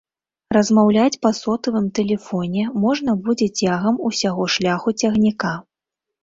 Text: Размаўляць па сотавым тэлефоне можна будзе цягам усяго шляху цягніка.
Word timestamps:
Размаўляць 0.55 1.17
па 1.25 1.31
сотавым 1.39 1.85
тэлефоне 1.99 2.63
можна 2.87 3.15
будзе 3.27 3.47
цягам 3.61 4.01
усяго 4.11 4.49
шляху 4.57 4.89
цягніка. 5.05 5.53